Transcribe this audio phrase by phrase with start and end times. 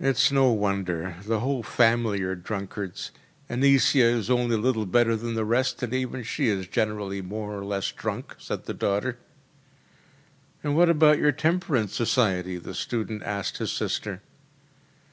[0.00, 3.12] ‚ÄĚ “It’s no wonder the whole family are drunkards.
[3.48, 7.56] Annisia is only a little better than the rest, and even she is generally more
[7.56, 9.18] or less drunk,‚ÄĚ said the daughter.
[10.64, 14.20] “And what about your temperance society?‚ÄĚ the student asked his sister.